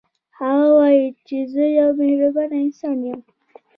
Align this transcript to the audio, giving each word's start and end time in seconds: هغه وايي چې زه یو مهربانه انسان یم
هغه 0.39 0.67
وايي 0.77 1.03
چې 1.27 1.37
زه 1.53 1.63
یو 1.79 1.89
مهربانه 2.01 2.57
انسان 2.65 2.97
یم 3.07 3.19